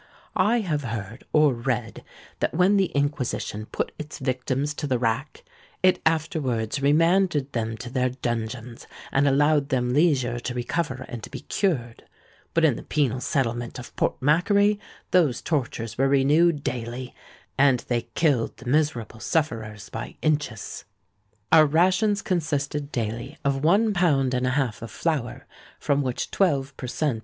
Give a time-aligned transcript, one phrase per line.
[0.35, 2.03] I have heard or read
[2.39, 5.43] that when the Inquisition put its victims to the rack,
[5.83, 11.41] it afterwards remanded them to their dungeons, and allowed them leisure to recover and be
[11.41, 14.79] cured;—but in the penal settlement of Port Macquarie
[15.11, 20.83] those tortures were renewed daily—and they killed the miserable sufferers by inches!
[21.51, 25.45] "Our rations consisted daily of one pound and a half of flour,
[25.79, 27.19] from which twelve per cent.